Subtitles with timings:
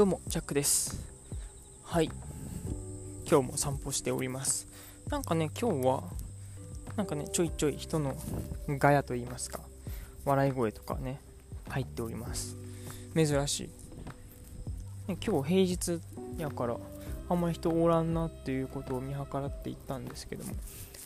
[0.00, 0.98] どうも、ジャックです。
[1.84, 2.10] はい。
[3.30, 4.66] 今日も散歩しております。
[5.10, 6.04] なんかね、今日は、
[6.96, 8.16] なんかね、ちょいちょい人の
[8.66, 9.60] ガヤと言いますか、
[10.24, 11.20] 笑い声とかね、
[11.68, 12.56] 入っております。
[13.14, 13.64] 珍し
[15.06, 15.10] い。
[15.10, 16.00] ね、今日平日
[16.38, 16.78] やから、
[17.28, 20.54] あんまり人おらんなっていうことを見計らって行ったんですけども、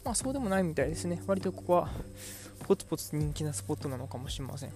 [0.04, 1.20] まあそうでもないみたいですね。
[1.26, 1.90] 割とここは、
[2.60, 4.72] ポツポツ人気なスポットなのかもしれません。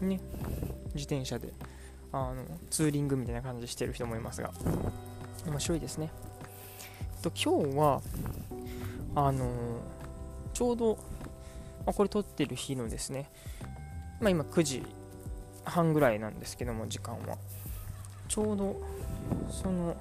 [0.00, 0.20] ね、
[0.96, 1.54] 自転車で
[2.16, 4.52] あのツーリングみたいな感じしてる人もいますが。
[5.46, 6.10] 面白いですね。
[7.22, 8.00] と今日は
[9.16, 9.50] あの
[10.52, 10.96] ちょうど、
[11.84, 13.28] まあ、これ撮ってる日のですね、
[14.20, 14.82] まあ、今9時
[15.64, 17.36] 半ぐらいなんですけども時間は。
[18.28, 18.80] ちょうど
[19.50, 19.96] その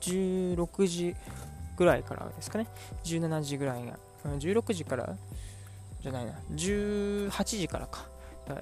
[0.00, 1.16] 16時
[1.76, 2.66] ぐらいからですかね。
[3.04, 5.16] 17時ぐらいが16時から
[6.02, 6.32] じゃないな。
[6.52, 8.09] 18時からか。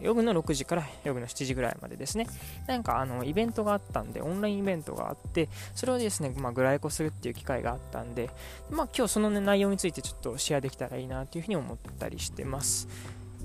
[0.00, 2.26] 夜の6時から夜の7時ぐらいまでですね、
[2.66, 8.30] なんかあのイベントがあったんで、オンラインイベントがあって、それをですね、まあ、グライコするっていう機会があったんで、
[8.70, 12.88] まあ、今日その、ね、内容についてちょっとシェアできたらいいなというふうに思ったりしてます。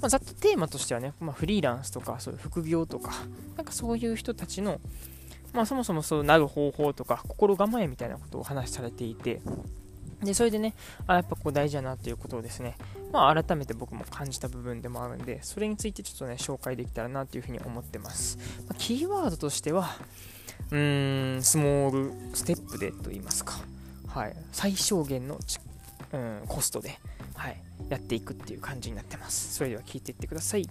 [0.01, 3.11] まあ、ざっとテーマとしてはね、まあ、フリーランスとか、そういう副業とか、
[3.55, 4.81] なんかそういう人たちの、
[5.53, 9.39] まあ、そもそもそうなる方法とか、心構えみたいなことをお話しされていて、
[10.25, 10.73] で、それでね、
[11.07, 12.77] あやっぱこう大事だなっていうことをですね、
[13.11, 18.37] まあ改めて僕も感じた部分でもあるんで、それについてちょっとね、紹介できたらなっていうふうに思ってます。
[18.67, 19.89] まあ、キーワードとしては、
[20.71, 23.59] うーん、スモールステップでと言いますか、
[24.07, 25.59] はい、最小限のち、
[26.11, 26.99] うん、コストで、
[27.35, 29.53] はい、やっていくっていう感じになってます。
[29.53, 30.67] それでは聞いていってください。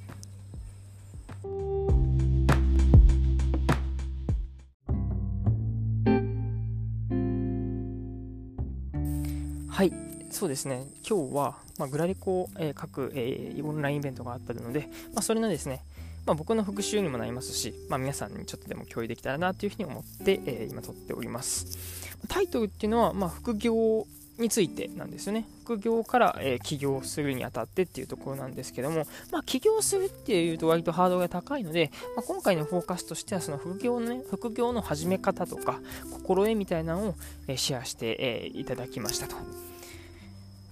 [10.42, 15.84] そうですね、今日は、まあ、グラリコを、えー、各、えー、オンラインイベントがあったので、まあ、それのですね、
[16.26, 21.78] まあ、僕の復習にもなりますし、まあ、皆さんにちょっとでも共有できたらなというふうに思って、えー、今撮っております。
[22.26, 24.04] タイトルっていうのは、まあ、副業
[24.36, 25.47] についてなんですよね。
[25.62, 35.78] 副業から、えー、起業するにあたってっていうところなんですけども、まあ、起業するっていうと割とハードルが高いので、まあ、今回のフォーカスとしてはその副業のね、副業の始め方とか、
[36.10, 37.14] 心得みたいなのを、
[37.47, 39.36] えー、シェアして、えー、いただきましたと。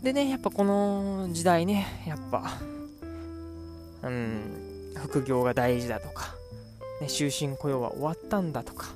[0.02, 2.52] でね、やっぱこの時代ね、やっぱ、
[4.02, 6.34] うん、副業が大事だとか、
[7.02, 8.88] ね、終身雇用は終わったんだとか、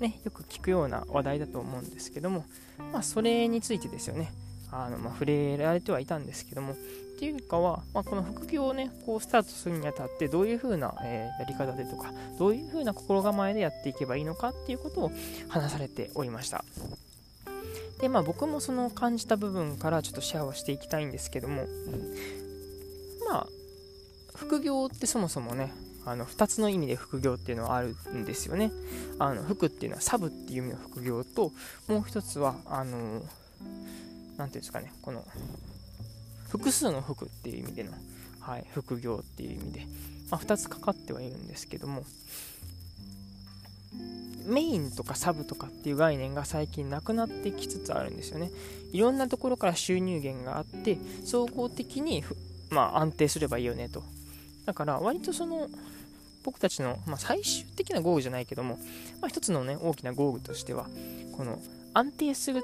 [0.00, 2.44] ね、よく聞くような話題だと思うんですけども、
[2.92, 4.32] まあ、それについてですよね、
[4.70, 6.76] あのまあ、触れられてはいたんですけども、っ
[7.18, 15.12] ていうかは、まあ、この副業をね、こうスタートするにあたって、どういう風な、えー、やり方でとか、どういう風な心構えでやっていけばいいのかっていうことを
[15.48, 16.64] 話されておりました。
[18.00, 21.66] でまあ僕もその感じた部分からちょっとシェアをしていきたいんですけども、
[23.28, 23.46] まあ
[24.34, 25.72] 副業ってそもそもね
[26.06, 28.72] あの2つの意味で副業っていうのはあるんですよね。
[29.18, 31.52] あの副っていうのはサブっていう意味の副業と
[31.88, 33.22] もう一つはあの
[34.38, 35.24] 何ていうんですかねこの
[36.48, 37.92] 複数の服っていう意味での、
[38.40, 39.86] はい、副業っていう意味で、
[40.30, 42.04] まあ、2つかかってはいるんですけども。
[44.50, 48.50] メインとかサブとかっていう概念が最近なくなってきつつあるんですよね。
[48.92, 52.24] いろんなところから収入源があって、総合的に、
[52.70, 54.02] まあ、安定すればいいよねと。
[54.66, 55.68] だから割とその
[56.44, 58.78] 僕たちの、まあ、最終的なゴールじゃないけども、
[59.20, 60.86] まあ、一つのね大きなゴールとしては
[61.36, 61.58] この
[61.94, 62.62] 安定する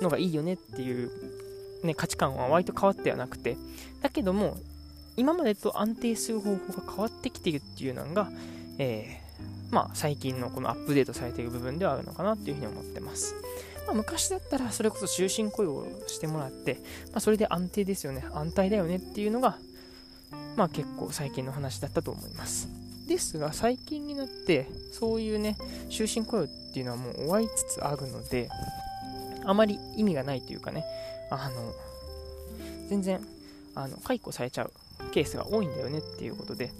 [0.00, 1.10] のがいいよねっていう、
[1.84, 3.56] ね、価値観は割と変わってはなくて
[4.00, 4.56] だけども
[5.16, 8.30] 今までと安定する方法が変わってきているっていうのが、
[8.78, 9.27] えー、
[9.70, 13.34] まあ、最近のこのアップデートされている部分ではあるのかなっていうふうに思ってます。
[13.88, 16.74] まあ、昔だったらそれこそ終身雇用をしてもらって、
[17.06, 19.56] まあ、それで安定ですよね安泰だよねっていうのが、
[20.56, 22.68] まあ、結構最近の話だったと思います
[23.06, 25.56] ですが最近になってそういうね
[25.90, 28.50] 終身雇用っていうのはもう終わりつつあるので
[29.46, 30.84] あまり意味がないというかね
[31.30, 31.72] あの
[32.90, 33.20] 全然
[33.74, 34.72] あの解雇されちゃう
[35.12, 36.70] ケースが多いんだよねっていうことで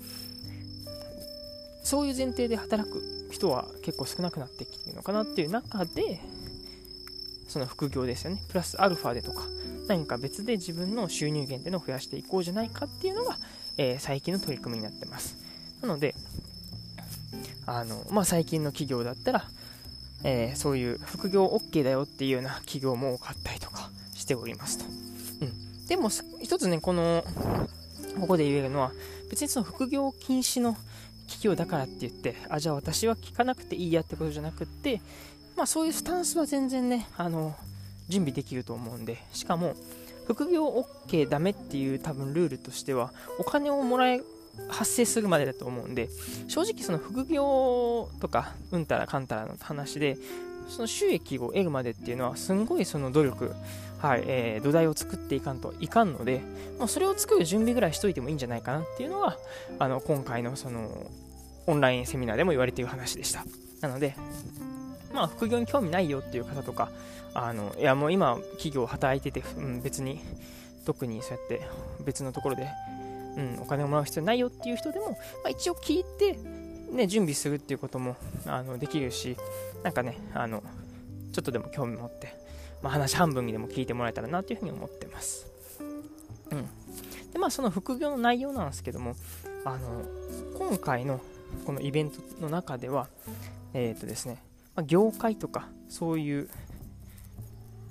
[1.89, 6.21] そういう前提で働く人は結構少なくなってきているのかなっていう中で
[7.49, 8.43] その副業ですよね。
[8.49, 9.45] プラスアルファでとか、
[9.89, 13.39] 何か別で自分の収入源っていうの増やしていこうじゃないかっていうのが、
[13.79, 15.35] えー、最近の取り組みになってます。
[15.81, 16.15] なので、
[17.65, 19.49] あの、まあ、最近の企業だったら、
[20.25, 24.85] えー、そういう副業 OK だよっていうような企業も多かったりとかしておりますと。
[25.41, 25.87] うん。
[25.87, 26.11] でも、
[26.43, 27.25] 一つね、この、
[28.21, 28.93] ここで言えるのは、
[29.31, 30.77] 別にその副業禁止の
[31.29, 35.01] 企業だからって言って、あ、じゃあ私は聞かなくていいやってことじゃなくって、
[35.57, 37.55] まあそういうスタンスは全然ね、あの、
[38.09, 39.77] 準備できると思うんで、しかも、
[40.27, 40.69] 副業
[41.07, 44.21] OK ダメっていう多分ルールとしては、お金をもらえ
[44.69, 46.09] 発生するまでだと思うんで
[46.49, 50.17] 正直その副業とかうんたらかんたらの話で
[50.69, 53.55] その収益を得るまでっていうのはすんごいその努力、
[53.99, 56.43] はいえー、土台を作っていかんといかんので、
[56.79, 59.39] まあ、それを作る準備ぐらいしといてもいいんじゃないかなっていうのが
[59.79, 61.11] あの今回のその
[61.67, 63.45] オンラインセミナーでも言われている話でした。
[63.81, 64.15] なので
[65.13, 66.91] まあ副業に興味ないよっていう方とか
[67.35, 70.21] あのいやもう今企業働いてて、うん、別に
[70.85, 71.61] 特にそうやって
[72.05, 72.69] 別のところで、
[73.39, 76.37] うん、お金をもらう必要ないよっていう人でも、まあ、一応聞いて、
[76.93, 79.37] ね、準備するっていうこともあのできるし
[79.85, 80.63] なんかねあの
[81.33, 82.35] ちょっとでも興味持って、
[82.83, 85.47] まあ、話半分にでも聞いてもらえたらなというふうに思ってます。
[86.51, 86.67] うん、
[87.33, 89.15] でまあその副業の内容なんですけども
[89.65, 90.03] あの
[90.59, 91.21] 今回の
[91.65, 93.09] このイベントの中では
[93.75, 94.43] えっ、ー、とですね、
[94.75, 96.49] まあ、業界とかそういう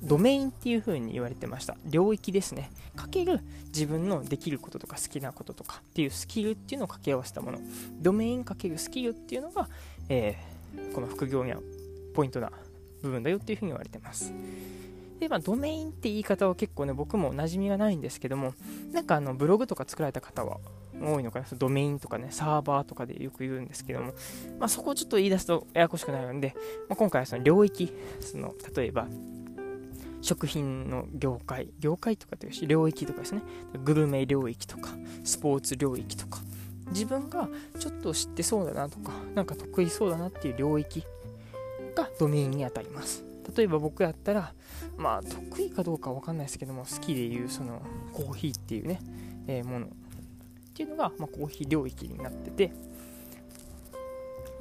[0.04, 1.76] ドメインっていう風に言われてました。
[1.86, 2.72] 領域ですね。
[2.96, 7.60] かける自分のできることとか好きなこととかっていうスキルっていうのを掛け合わせたもの。
[8.02, 9.70] ドメインかけるスキルっていうのが、
[10.10, 11.60] えー、この副業には
[12.14, 12.52] ポイントな
[13.02, 14.34] 部分だよっていう風に言われてます。
[15.20, 18.54] で、まあ、ドメインって言い方は結構ね、僕も馴染みがないんですけども、
[18.92, 20.60] なんかあの、ブログとか作られた方は
[21.02, 24.14] 多いのかな、ドメインとかね、サーバーとかでよく言うんですけども、
[24.60, 26.56] まあ、そこをちょっと言い出すとややこしくなるんで、
[26.88, 29.08] まあ、今回はその領域、その、例えば、
[30.28, 33.42] 食品の業界、業界とかというし、領域とかですね、
[33.86, 34.90] グルメ領域とか、
[35.24, 36.42] スポーツ領域とか、
[36.90, 37.48] 自分が
[37.80, 41.06] ちょっと知ってそうだなとか、なんか得意そうだなっていう領域
[41.96, 43.24] がドメインにあたります。
[43.56, 44.54] 例えば僕やったら、
[44.98, 47.82] まあ得意かどうかわかんないですけども、好きでいうその
[48.12, 49.00] コーヒーっていうね、
[49.48, 49.90] えー、ものっ
[50.74, 52.74] ていうのが、まあ、コーヒー領域になってて、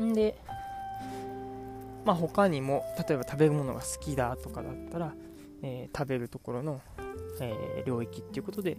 [0.01, 0.39] んで、
[2.05, 5.13] まあ、他にも例えば食べるものが好きだとかだったら
[5.63, 6.81] えー、食べるところの、
[7.41, 8.77] えー、領域っていうことで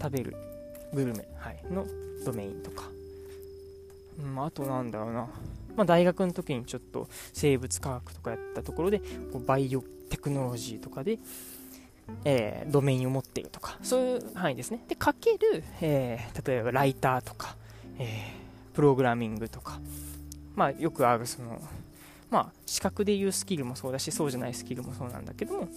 [0.00, 0.36] 食べる
[0.92, 1.86] グルメ、はい、の
[2.24, 2.84] ドメインとか、
[4.18, 5.28] うん、あとなんだろうな、
[5.76, 9.00] まあ、大学の時にちょっと生物科学とかやったところで
[9.32, 11.18] こうバイオテクノロジーとかで、
[12.24, 13.78] えー、ドメインを持っているとか。
[13.82, 14.84] そういう範囲ですね。
[14.88, 17.56] でかける、え、例えばライターとか、
[17.98, 18.32] え、
[18.74, 19.80] プログラミングとか。
[20.54, 21.60] まあよくあるその
[22.30, 25.68] まあ資格でいうスキルもそうだしそうじゃないスキルもそうなんだけども。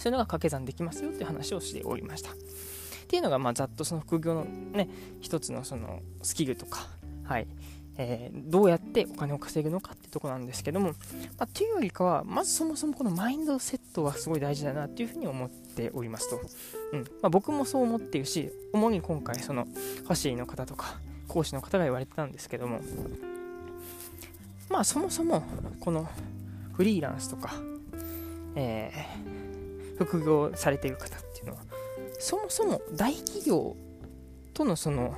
[0.00, 2.30] そういうのが掛け算できますよっていう話をしておりました。
[2.30, 2.34] っ
[3.06, 4.88] ていうのが、まあ、ざっとその副業のね、
[5.20, 6.86] 一つのそのスキルとか、
[7.24, 7.46] はい、
[7.98, 10.94] えー、どうやってお金を稼ぐのかってとこなんですけども、ま
[11.40, 16.40] あ、というよりかは、まずそもそもこのマインドセットはすごい大事だなっていうふうに思っておりますと。
[16.92, 20.98] うんまあ、僕もそう思っているし、主に今回、そのファシリの方とか、
[21.28, 22.80] 講師の方が言われてたんですけども、
[24.70, 25.42] まあそもそも
[25.80, 26.08] この
[26.72, 27.52] フリーランスとか、
[28.54, 29.49] えー
[30.04, 31.58] 副業されている方っていうのは
[32.18, 33.76] そもそも大企業
[34.54, 35.14] とのその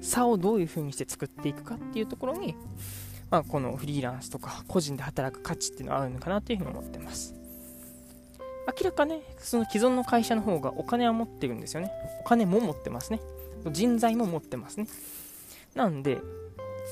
[0.00, 2.54] 差をどういうふうにして作っていくかっていうところに、
[3.30, 7.34] まあ、このフリーランスとか個人で働く価値っていうのはあるのかなというふうに思ってます。
[8.66, 11.90] 明らかねその既存の会社の方がお金は持ってるんですよね。
[12.20, 13.20] お金も持ってますね。
[13.70, 14.86] 人材も持ってますね。
[15.74, 16.18] なんで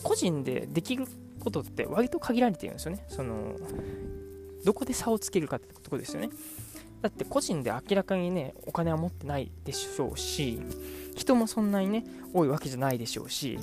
[0.02, 1.06] 個人でできる
[1.40, 3.04] ことって割と限られてるんですよね。
[3.08, 3.56] その
[4.64, 6.30] どこで差をつけるかってとこですよね。
[7.06, 10.58] だって個人で明らかにね、お金は持ってないでしょうし、
[11.14, 13.60] 人もそんなにね、多いわけじゃないでしょうし、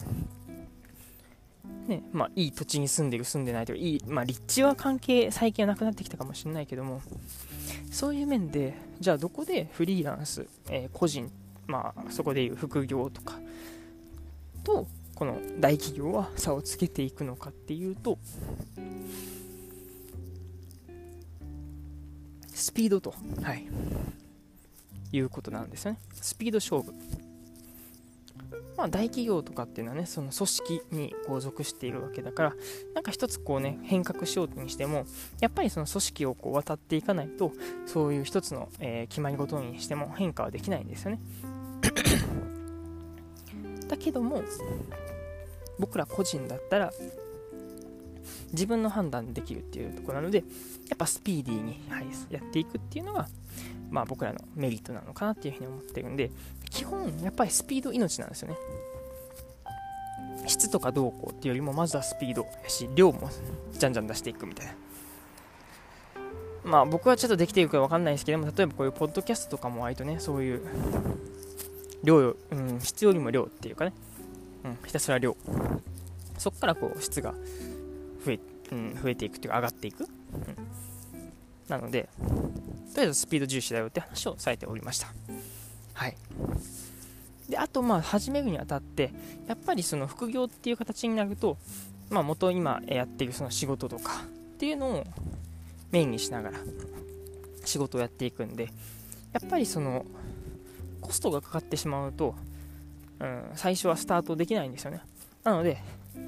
[1.90, 7.02] ね、まあ、いい土地に住んでる、住んでないとか、いい、まあ、立地は関係、最近はなくなってきたかもしれないけども、
[7.92, 11.30] そういう面で、じゃあどこでフリーランス、えー、個人、
[11.68, 13.42] まあ、そこでいう副業とか、
[14.64, 18.18] と、この大企業は差をつけていくのかっていうと、
[22.64, 23.68] スピードと、はい、
[25.12, 26.00] いうことなんですよね。
[26.14, 26.94] スピード勝負。
[28.78, 32.54] まあ、大企業とかっていうのはね、その組織にこう属しているわけだから、
[32.96, 35.06] なんか一つこうね、変革しようにしても、
[35.42, 37.52] やっぱりその組織をこう渡っていかないと、
[37.86, 41.20] そういう一つの、えー、決まり事にしても変化はできないんですよね。
[43.90, 44.42] だけども、
[45.80, 46.94] 僕ら個人だったら、
[48.54, 50.40] 自分の判断できるっていうところなので、
[50.90, 53.28] やっぱスピーディーに、はい、やっていくっていうのが、
[53.90, 56.32] まあ、僕らのメリットなのかなっていうふうに思ってるんで、
[56.70, 58.58] 基本、やっぱりスピード命なんですよね。
[60.48, 63.30] 質とかどうこうっていうよりも、まずはスピードやし、量も
[63.72, 64.74] じゃんじゃん出していくみたいな。
[66.64, 70.62] まあ僕はちょっとできているかわかんないですけども、例えばこういうポッドキャストとかも割とね、そういう、
[72.04, 73.94] 量よ、うん、質よりも量っていうかね、
[74.64, 75.36] うん、ひたすら量。
[76.38, 77.34] そこからこう質が
[78.26, 78.40] 増え,、
[78.72, 80.10] うん、増えていくっていうか上がっていく、うん、
[81.68, 82.10] なので
[82.94, 85.08] とりあえずスピード重視だよって話をされておりました。
[85.94, 86.16] はい。
[87.50, 89.12] であとまあ始めるにあたって
[89.48, 91.58] やっぱりその副業っていう形になると
[92.10, 95.04] まあ元今やっているその仕事とかっていうのを
[95.92, 96.58] メインにしながら
[97.66, 98.70] 仕事をやっていくんで
[99.34, 100.06] やっぱりその
[101.02, 102.36] コストがかかってしまうと、
[103.20, 105.02] うん、最初はスタートできないんですよね。
[105.44, 105.78] なので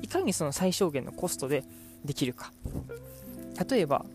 [0.02, 1.64] いかにその最小限のコストで
[2.06, 2.52] できるか。
[3.70, 4.06] 例えば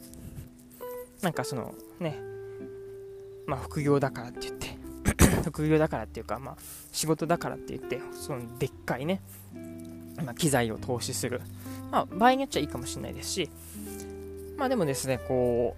[1.22, 2.18] なんかそのね。
[3.46, 4.78] まあ副業だからって言って。
[5.44, 6.56] 副業だからっていうかまあ
[6.92, 9.22] 仕事だからって言ってそのでっかいね、
[10.22, 11.40] まあ、機材を投資する。
[11.90, 13.50] まあ場合によっちゃいいかもしれないですし。
[14.56, 15.74] まあでもですねこ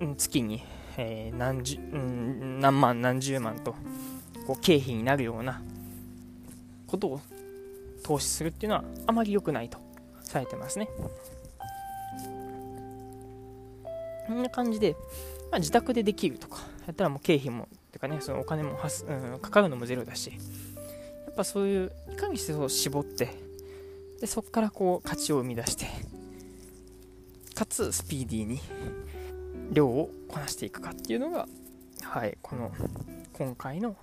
[0.00, 0.62] う月に、
[0.96, 3.74] えー、何十、何万何十万と
[4.46, 5.62] こう経費になるような
[6.86, 7.20] ことを
[8.02, 9.78] 投資するっていうのはあまり良くないと
[10.22, 10.88] されてますね。
[14.26, 14.96] こんな感じで、
[15.50, 20.36] まあ、自宅でできるとか、やったらもう経費も、てかね、そのお金もはす、うん、かかるのもゼロだし、や
[21.30, 23.30] っぱそういう、いかにしてそう絞って、
[24.20, 25.86] で、そこからこう価値を生み出して、
[27.54, 28.60] かつスピーディーに
[29.72, 31.46] 量をこなしていくかっていうのが、
[32.02, 32.72] はい、この
[33.34, 33.96] 今回の、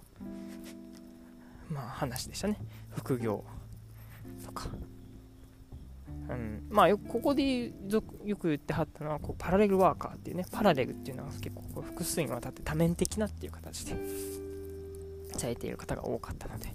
[1.72, 2.60] まあ話でしたね。
[2.96, 3.44] 副業
[4.50, 4.68] とか、
[6.30, 13.96] うん、まあよここでよく言ってはったのはこうパラレルワーカーっていうねパラレルっていうのは結構こう複数にわたって多面的なっていう形で
[15.38, 16.68] されている方が多かったので、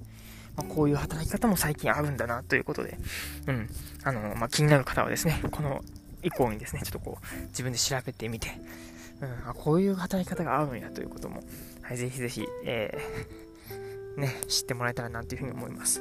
[0.57, 2.99] まあ、こういう働き方も最近あるんだなということで、
[3.47, 3.69] うん。
[4.05, 5.83] あのまあ、気になる方はですねこの
[6.23, 8.49] 以降にですねちょっとこう自分で調べてみて、
[9.21, 11.43] うん、あこういう働き方があるんやということも、
[11.83, 16.01] はい、ぜひぜひ、えー、ね、知ってもらえたらなというふうに思います。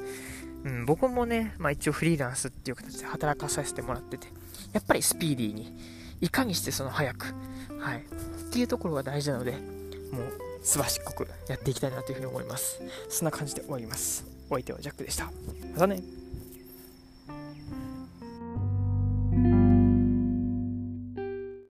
[0.66, 4.28] うん、僕もね、まあ一応フリーランスっていう形で働かさせてもらってて、
[4.72, 5.76] やっぱりスピーディーに、
[6.22, 7.26] いかにしてその早く、
[7.80, 9.60] はい、っていうところが大事なので、もう、
[10.62, 12.82] すばしっこくやっていきたいなというふうに思います。
[13.10, 14.26] そんな感じで終わります。
[14.50, 15.26] お相手はジャックでした。
[15.74, 16.23] またね。